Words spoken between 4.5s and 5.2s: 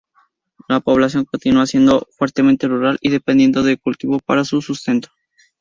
sustento.